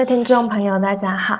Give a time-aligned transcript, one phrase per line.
[0.00, 1.36] 位听众朋友，大家好。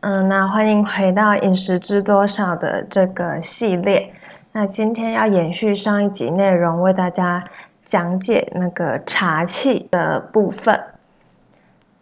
[0.00, 4.12] 嗯，那欢迎回到《饮食知多少》的这个系列。
[4.52, 7.42] 那今天要延续上一集内容，为大家
[7.86, 10.78] 讲解那个茶器的部分。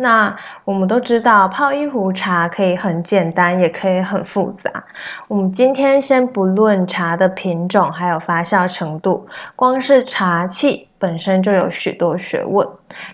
[0.03, 4.85] 那我们都知道，泡一壶茶可以很简单，也可以很复杂。
[5.29, 12.67] 我们今天先不论茶的品种还有发酵程度，光是茶器本身就有许多学问。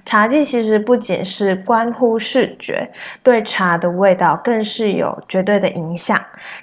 [0.06, 2.90] 茶器其实不仅是关乎视觉，
[3.22, 6.18] 对茶的味道更是有绝对的影响。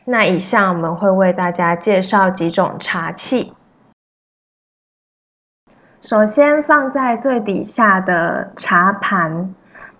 [0.05, 3.53] 那以下我们会为大家介绍几种茶器。
[6.01, 9.53] 首先放在最底下的茶盘。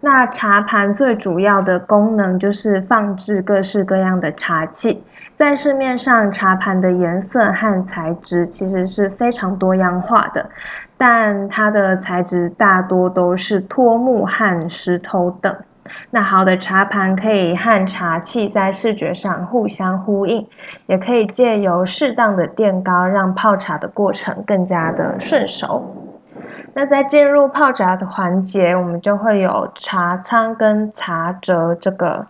[0.05, 5.03] 那茶盘最主要的功能就是放置各式各样的茶器。
[5.35, 10.47] 在市面上，茶盘的颜色和材质其实是非常多样化的，
[10.95, 15.55] 但它的材质大多都是托木和石头等。
[16.11, 20.47] 那好的茶盘可以和茶器在视觉上互相呼应，
[20.85, 26.04] 也可以借由适当的垫高，让泡茶的过程更加的顺手。
[26.77, 32.27] 那在进入泡茶的环节，我们就会有茶仓跟茶折这个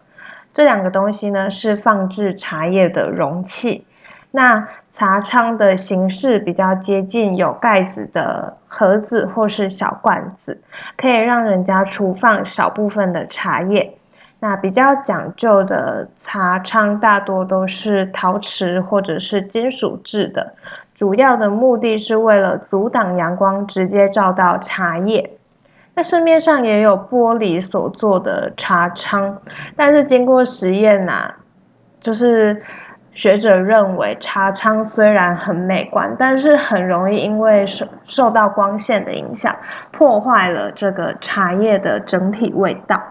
[0.53, 3.87] 这两个东西呢，是放置茶叶的容器。
[4.29, 10.61] 那茶仓的形式比较接近有盖子的盒子或是小罐子，
[10.95, 13.97] 可以让人家储放少部分的茶叶。
[14.39, 20.53] 那比较讲究的茶仓大多都是陶瓷或者是金属制的。
[20.95, 25.29] 主要的目的是为了阻挡阳光直接照到茶叶。
[25.93, 29.37] 那市面上也有玻璃所做的茶仓，
[29.75, 31.31] 但是经过实验呐，
[31.99, 32.61] 就是
[33.11, 39.55] 学者认为茶仓虽然很美观，但是很容易因为受受到光线的影响，
[39.91, 43.01] 破坏了这个茶叶的整体味道。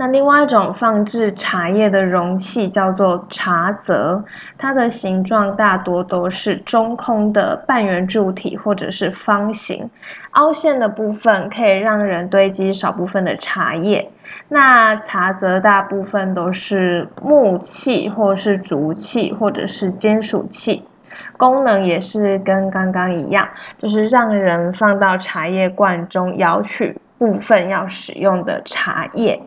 [0.00, 4.22] 那另外一种放置茶叶的容器叫做茶则，
[4.56, 9.90] 它的形状大多都是中空的半圆柱体或者是方形，
[10.30, 14.08] 凹陷的部分可以让人堆积少部分的茶叶。
[14.48, 20.84] 那茶则大部分都是木器或是竹器或者是金属器，
[21.36, 29.42] 功能也是跟刚刚一样，就是让人放到茶叶罐中舀取部分要使用的茶叶。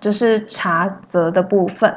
[0.00, 1.94] 这是茶则的部分，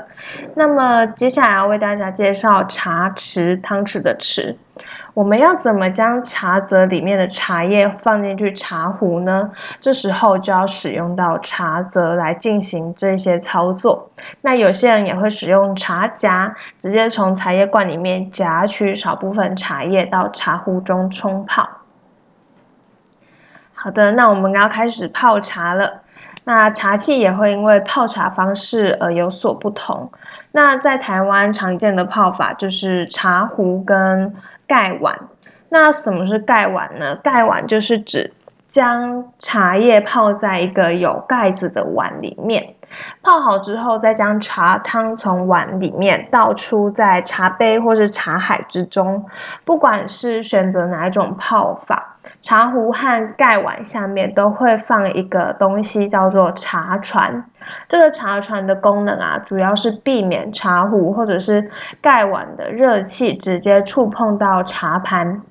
[0.55, 4.55] 那么接下来要为大家介绍茶匙，汤匙的匙。
[5.13, 9.51] 我们要怎么将茶则里面的茶叶放进去茶壶呢？
[9.79, 14.11] 这时候就要使用到茶则来进行这些操作。
[14.41, 21.69] 那有些人也会使用茶夹，直接从茶叶罐里面夹取少部分茶叶到茶壶中冲泡。
[23.73, 26.02] 好的，那我们要开始泡茶了。
[26.45, 30.11] 那茶器也会因为泡茶方式而有所不同。
[30.51, 34.35] 那在台湾常见的泡法就是茶壶跟
[34.67, 35.17] 盖碗。
[35.69, 37.15] 那什么是盖碗呢？
[37.15, 38.33] 盖碗就是指
[38.69, 42.75] 将茶叶泡在一个有盖子的碗里面，
[43.23, 49.25] 泡好之后再将茶汤从碗里面倒出在茶杯或是茶海之中。
[49.63, 52.12] 不管是选择哪一种泡法。
[52.41, 57.45] 茶壶和盖碗下面都会放一个东西，叫做茶船。
[57.87, 61.69] 这个茶船的功能啊，主要是避免茶壶或者是
[62.01, 65.41] 盖碗的热气直接触碰到茶盘。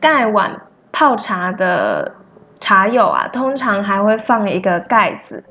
[0.00, 0.62] 盖碗
[0.92, 2.12] 泡茶的
[2.60, 5.44] 茶友啊，通常还会放一个盖子，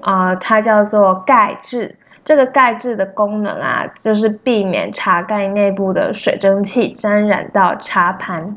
[0.00, 1.96] 啊，它叫做盖制。
[2.22, 8.56] 这个盖制的功能啊，就是避免茶盖内部的水蒸气沾染到茶盘。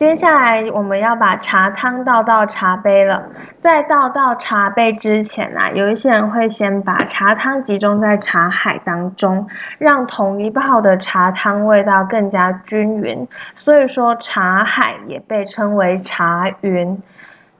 [0.00, 3.22] 接下来我们要把茶汤倒到茶杯了。
[3.60, 9.46] 在倒到茶杯之前啊，有一些人会先把茶汤集中在茶海当中，
[9.76, 13.28] 让同一泡的茶汤味道更加均匀。
[13.56, 17.02] 所以说茶海也被称为茶云。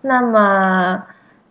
[0.00, 1.02] 那么。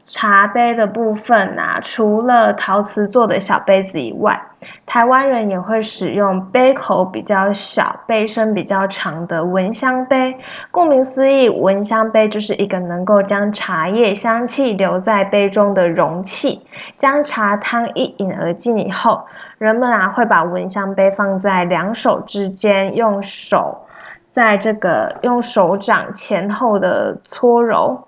[0.09, 4.41] 茶杯的部分啊，除了陶瓷做的小杯子以外，
[4.88, 10.35] 台湾人也会使用杯口比较小、杯身比较长的闻香杯。
[10.71, 16.59] 顾名思义，闻香杯就是一个能够将茶叶香气留在杯中的容器。
[16.97, 19.23] 将茶汤一饮而尽以后，
[19.59, 23.85] 人们啊会把闻香杯放在两手之间，用手
[24.33, 28.07] 在这个用手掌前后的搓揉。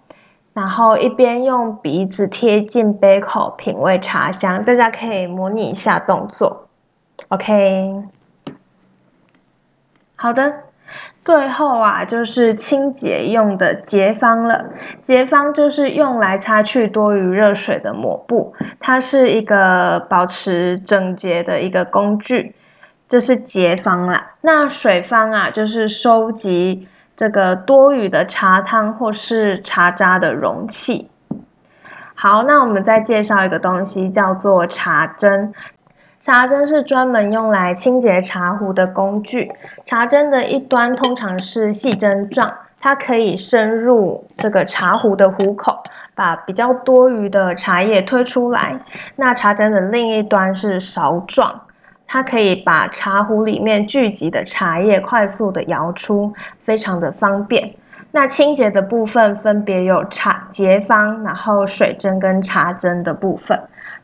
[0.54, 6.68] 然后一边用鼻子贴近杯口品味茶香，大家可以模拟一下动作。
[7.30, 8.04] OK，
[10.16, 10.54] 好的，
[11.24, 14.66] 最后啊，就是清洁用的洁方了。
[15.04, 22.54] 洁方就是用来擦去多余热水的抹布，它是一个保持整洁的一个工具，
[23.08, 24.32] 这是洁方啦。
[24.42, 26.88] 那水方啊，就是收集
[27.22, 31.08] 这个多余的茶汤或是茶渣的容器。
[32.16, 35.54] 好，那我们再介绍一个东西，叫做茶针。
[36.20, 39.52] 茶针是专门用来清洁茶壶的工具。
[39.86, 45.84] 茶针的一端通常是细针状，它可以深入这个茶壶的壶口，
[46.16, 48.80] 把比较多余的茶叶推出来。
[49.16, 51.62] 那茶针的另一端是勺状，
[52.14, 56.34] 它可以把茶壶里面聚集的茶叶快速的摇出，
[56.66, 57.74] 非常的方便。
[58.12, 63.58] 那清洁的部分分别有茶洁方，然后水针跟茶针的部分。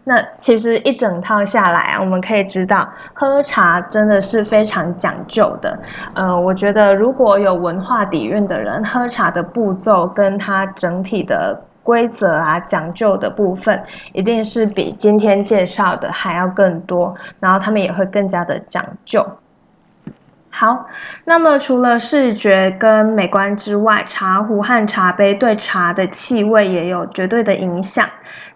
[0.05, 5.77] 那其实一整套下来啊，我们可以知道，喝茶真的是非常讲究的。
[6.13, 13.81] 呃，我觉得如果有文化底蕴的人，喝茶的步骤跟它整体的规则啊、讲究的部分，
[14.11, 17.15] 一定是比今天介绍的还要更多。
[17.39, 19.25] 然后他们也会更加的讲究。
[20.49, 20.87] 好，
[21.23, 28.09] 那么除了视觉跟美观之外，茶壶和茶杯对茶的气味也有绝对的影响。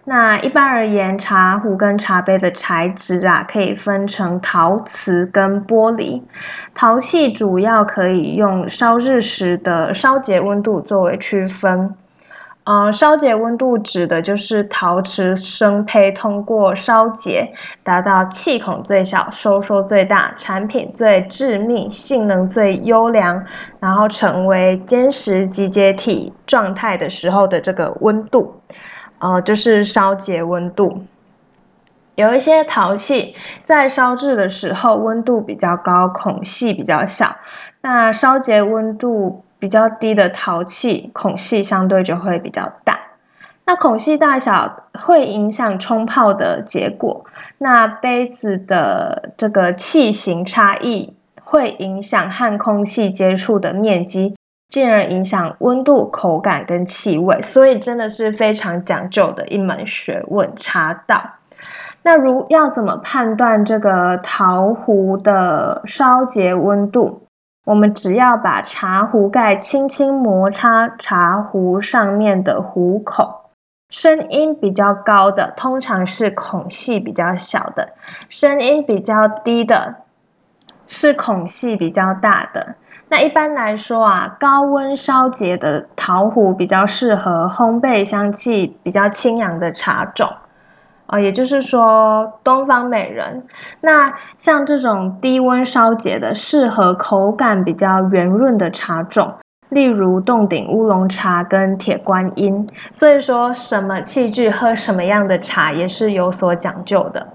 [0.04, 6.20] 那一般而言，茶壶跟茶杯的材质啊，可以分成陶瓷跟玻璃。
[6.74, 11.94] 陶器主要可以用烧制时的烧结温度作为区分。
[12.64, 23.44] 呃，烧结温度指的就是陶瓷生胚通过烧结，达到气孔最小、收缩最大、产品最致密、性能最优良，
[23.80, 28.60] 然后成为坚实集结体状态的时候的这个温度。
[29.18, 31.02] 呃，就是烧结温度。
[32.14, 37.34] 有一些陶器在烧制的时候温度比较高，孔隙比较小，
[37.80, 39.42] 那烧结温度。
[39.62, 42.98] 比较低的陶器孔隙相对就会比较大，
[43.64, 47.24] 那孔隙大小会影响冲泡的结果。
[47.58, 51.14] 那杯子的这个器型差异
[51.44, 54.34] 会影响和空气接触的面积，
[54.68, 57.40] 进而影响温度、口感跟气味。
[57.40, 61.22] 所以真的是非常讲究的一门学问，茶道。
[62.02, 67.21] 那如要怎么判断这个陶壶的烧结温度？
[67.64, 73.50] 我们只要把茶壶盖轻轻摩擦茶壶上面的壶口，
[73.88, 77.90] 声音比较高的通常是孔隙比较小的，
[78.28, 79.94] 声音比较低的
[80.88, 82.74] 是孔隙比较大的。
[83.08, 90.28] 那一般来说啊，高温烧结的陶壶比较适合烘焙香气比较清扬的茶种。
[91.12, 93.44] 啊，也就是说，东方美人。
[93.82, 99.34] 那像这种低温烧结的，适合口感比较圆润的茶种，
[99.68, 102.66] 例如洞顶乌龙茶跟铁观音。
[102.92, 107.28] 所以说，什么器具喝什么样的茶，也是有所讲究的。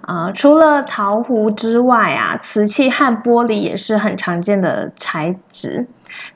[0.00, 5.86] 啊，除了陶壶之外啊，瓷器和玻璃也是很常见的材质。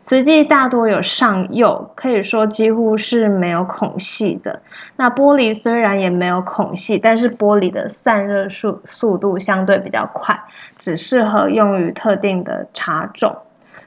[0.05, 4.61] 瓷器大多有上釉，可以说几乎是没有孔隙的。
[4.97, 10.39] 那玻璃虽然也没有孔隙，但是玻璃的散热速速度相对比较快，
[10.79, 13.37] 只适合用于特定的茶种。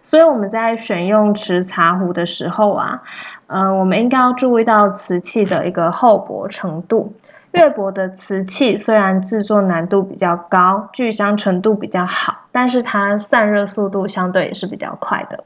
[0.04, 3.02] 所以我们在选用瓷茶壶的时候啊，
[3.48, 7.14] 呃，我们应该要注意到瓷器的一个厚薄程度。
[7.52, 15.44] 越薄的瓷器虽然制作难度比较高，聚香程度比较好，但是它散热速度相对也是比较快的。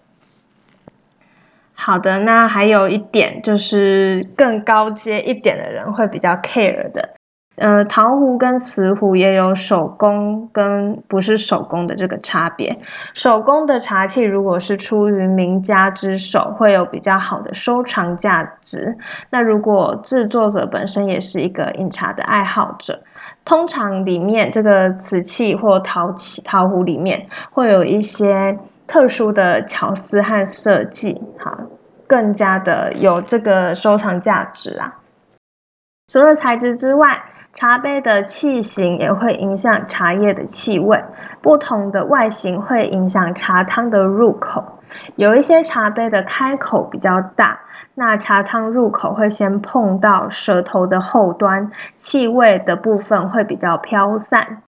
[1.89, 7.09] 好的，那还有一点就是更高阶一点的人会比较 care 的，
[7.55, 12.77] 呃，陶壶跟瓷壶也有手工跟不是手工的这个差别。
[13.15, 18.95] 手工的茶器如果是出于名家之手，会有比较好的收藏价值。
[19.31, 23.01] 那如果制作者本身也是一个饮茶的爱好者，
[23.43, 28.55] 通常里面这个瓷器或陶器陶壶里面会有一些。
[28.91, 31.55] 特殊的巧思和设计，哈，
[32.09, 34.95] 更加的有这个收藏价值啊。
[36.11, 37.21] 除了材质之外，
[37.53, 41.03] 茶杯的器型也会影响茶叶的气味。
[41.41, 44.79] 不同的外形会影响茶汤的入口。
[45.15, 47.59] 有一些茶杯的开口比较大，
[47.93, 54.63] 那茶汤入口会先碰到舌头的后端，气味的部分会比较飘散。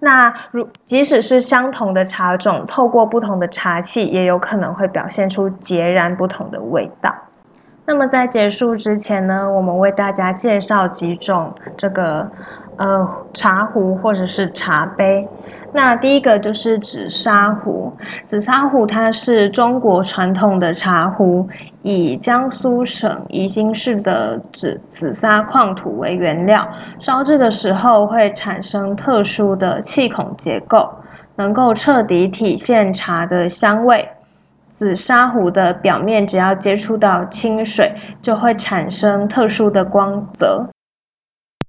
[0.00, 7.14] 那如即使是相同的茶种，透过不同的茶器，也有可能会表现出截然不同的味道。
[7.90, 12.30] 那么在结束之前呢，我们为大家介绍几种这个
[12.76, 13.04] 呃
[13.34, 15.28] 茶壶或者是茶杯。
[15.72, 17.92] 那第一个就是紫砂壶，
[18.26, 21.48] 紫砂壶它是中国传统的茶壶，
[21.82, 26.68] 以江苏省宜兴市的紫紫砂矿土为原料，
[27.00, 30.88] 烧制的时候会产生特殊的气孔结构，
[31.34, 34.08] 能够彻底体现茶的香味。
[34.80, 40.70] 紫砂壶的表面只要接触到清水，就会产生特殊的光泽，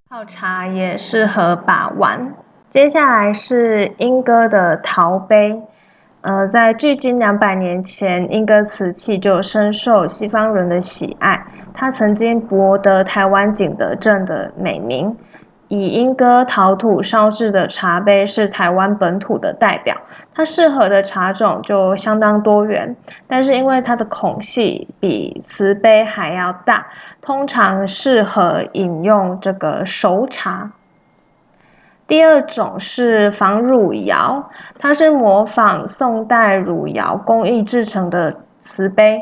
[0.09, 2.33] 泡茶也适合把玩。
[2.69, 5.61] 接下来是莺歌的陶杯，
[6.21, 11.45] 呃，在距今两百年前，莺歌瓷器就深受西方人的喜爱。
[11.73, 15.13] 它曾经博得台湾景德镇的美名。
[15.71, 19.95] 以莺歌陶土烧制的茶杯是台湾本土的代表，
[20.35, 22.93] 它适合的茶种就相当多元，
[23.25, 26.87] 但是因为它的孔隙比瓷杯还要大，
[27.21, 30.71] 通常适合饮用这个熟茶。
[32.05, 39.21] 第二种是仿汝窑，它是模仿宋代汝窑工艺制成的瓷杯，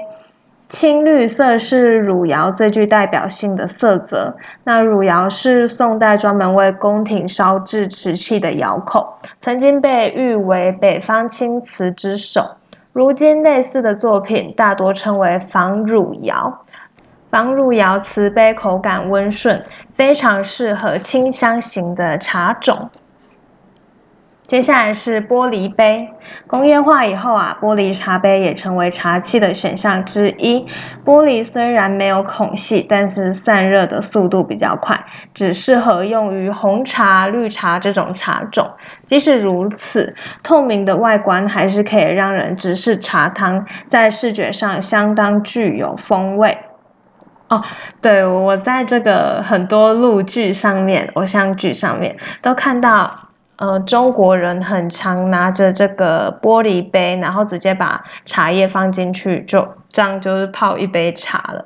[0.70, 4.38] 青绿色是汝窑最具代表性的色泽。
[4.64, 12.58] 那汝窑是宋代专门为宫廷烧制瓷器的窑口，曾经被誉为北方青瓷之首。
[12.94, 16.62] 如今类似的作品大多称为仿汝窑。
[17.32, 19.64] 仿汝窑瓷杯口感温顺，
[19.96, 22.90] 非常适合清香型的茶种。
[24.50, 26.10] 接下来是玻璃杯，
[26.48, 30.66] 工业化以后啊，玻璃茶杯也成为茶器的选项之一。
[31.06, 38.72] 玻璃虽然没有孔隙，但是散热的速度比较快，只适合用于红茶、绿茶这种茶种。
[39.06, 46.58] 即使如此，透明的外观还是可以让人直视茶汤，在视觉上相当具有风味。
[47.50, 47.62] 哦，
[48.02, 53.29] 对，我在这个很多录剧上面、偶像剧上面都看到，
[53.60, 61.66] 呃，中国人很常拿着这个玻璃杯，然后直接把茶叶放进去，就这样就是泡一杯茶了。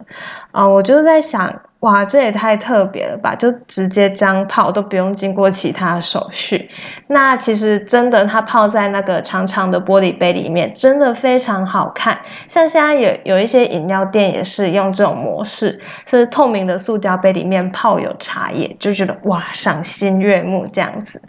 [0.52, 1.62] 啊，我就在想。
[1.84, 3.36] 哇，这也太特别了吧！
[3.36, 6.70] 就直接这样泡都不用经过其他手续。
[7.08, 12.18] 那其实真的，它泡在那个长长的玻璃杯里面，真的非常好看。
[12.48, 21.22] 像现在有有一些饮料店也是用这种模式，是透明的塑胶杯里面泡有茶叶，就觉得哇，赏心悦目这样子。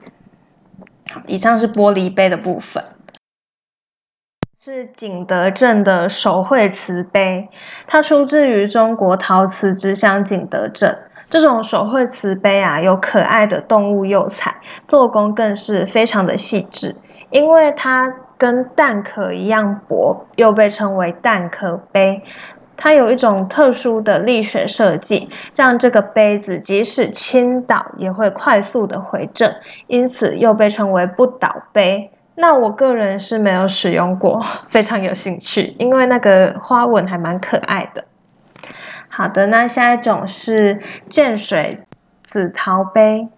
[1.27, 2.85] 以上是玻璃杯的部分。
[4.61, 7.51] 是景德镇的手绘瓷杯，
[7.87, 10.99] 它出自于中国陶瓷之乡景德镇。
[11.29, 14.57] 这种手绘瓷杯啊，有可爱的动物釉彩，
[14.87, 16.97] 做工更是非常的细致。
[17.31, 22.23] 因为它跟蛋壳一样薄，又被称为蛋壳杯。
[22.77, 29.55] 它有一种特殊的力学设计，让这个杯子即使倾倒也会快速的回正，
[29.87, 32.11] 因此又被称为不倒杯。
[32.37, 38.05] 那我个人是没有使用过， 非常有兴趣，因为那个花纹还蛮可爱的。
[39.09, 41.81] 好的，那下一种是建水
[42.25, 43.29] 紫陶杯。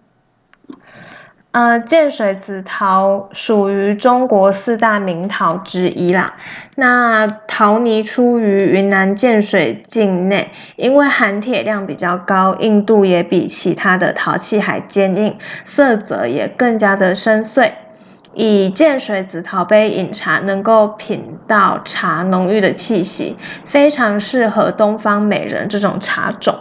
[1.57, 6.35] 呃，建水紫陶属于中国四大名陶之一啦。
[6.75, 15.35] 那陶泥出于云南建水境内，因为含铁量比较高，硬度也比其他的陶器还坚硬，
[15.65, 17.71] 色泽也更加的深邃。
[18.35, 23.35] 以建水紫陶杯饮茶，能够品到茶浓郁的气息，
[23.65, 26.53] 非常适合东方美人这种茶种。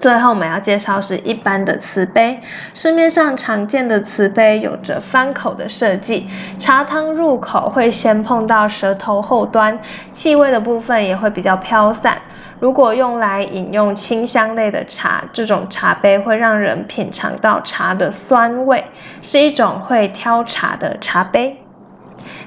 [0.00, 2.40] 最后我们要介绍是一般的瓷杯，
[2.72, 6.26] 市面上常见的瓷杯有着翻口的设计，
[6.58, 9.78] 茶汤入口会先碰到舌头后端，
[10.10, 12.16] 气味的部分也会比较飘散。
[12.60, 18.82] 如果用来饮用清香类的茶，这种茶杯会让人品尝到茶的酸味，
[19.20, 21.62] 是一种会挑茶的茶杯。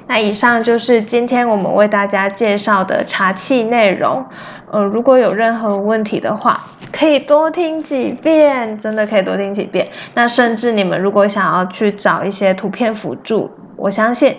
[0.07, 4.25] 那以上就是今天我们为大家介绍的茶器内容。
[4.73, 9.87] 呃，如果有任何问题的话，可以多听几遍，真的可以多听几遍。
[10.15, 14.35] 那甚至你们如果想要去找一些图片辅助，我相信，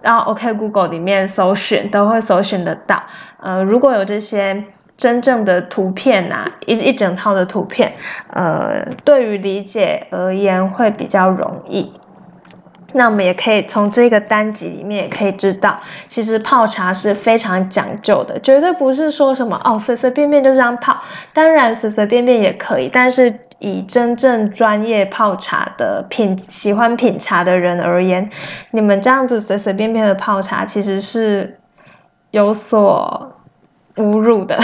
[0.00, 3.02] 到 OK Google 里面搜寻都会搜寻得到。
[3.42, 4.64] 呃，如果有这些
[4.96, 7.92] 真正的图片呐，一一整套的图片，
[8.28, 11.92] 呃，对于理解而言会比较容易。
[12.96, 20.96] 那我们也可以从这个单集里面也可以知道，其实泡茶是非常讲究的，绝对不是说什么哦随随便便就这样泡。
[21.32, 28.30] 当然随随便便也可以，但是以真正专业泡茶的品喜欢品茶的人而言，
[28.70, 31.58] 你们这样子随随便便的泡茶，其实是
[32.30, 33.32] 有所
[33.96, 34.58] 侮辱的，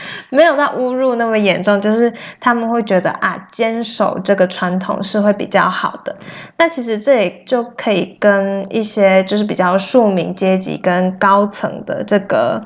[0.30, 6.16] 没有到侮辱那么严重，就是他们会觉得啊，坚守这个传统是会比较好的。
[6.58, 12.64] 那其实这也就可以跟一些就是比较庶民阶级跟高层的这个。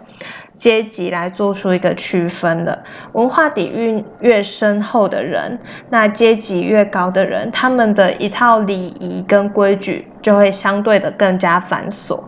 [0.56, 2.82] 阶级来做出一个区分的，
[3.12, 5.58] 文化底蕴越深厚的人，
[5.90, 12.18] 那阶级越高的人，他们的一套礼仪跟规矩就会相对的更加繁琐。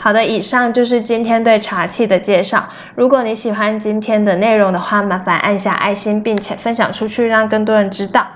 [0.00, 2.64] 好的，以上就是今天对茶器的介绍。
[2.94, 8.26] 如果你喜欢今天的内容的话，麻烦按下爱心，并且分享出去，让更多人知道。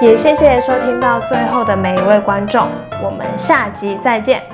[0.00, 2.68] 也谢谢收听到最后的每一位观众，
[3.02, 4.53] 我们下集再见。